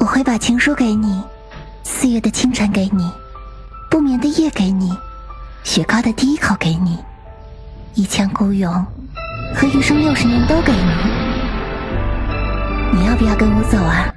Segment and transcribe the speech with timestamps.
[0.00, 1.22] 我会把情书给你
[1.82, 3.12] 四月的清晨给你
[3.90, 4.90] 不眠的夜给你
[5.62, 6.98] 雪糕的第一口给你
[7.92, 8.72] 一腔孤勇
[9.54, 10.90] 和余生六十年都给你。
[12.94, 14.10] 你要不要跟我走啊？